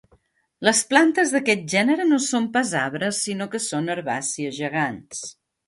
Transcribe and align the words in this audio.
Les 0.67 0.79
plantes 0.93 1.33
d'aquest 1.35 1.67
gènere 1.73 2.07
no 2.13 2.19
són 2.29 2.49
pas 2.57 2.73
arbres 2.81 3.21
sinó 3.29 3.51
que 3.55 3.63
són 3.69 3.95
herbàcies 3.99 4.59
gegants. 4.65 5.25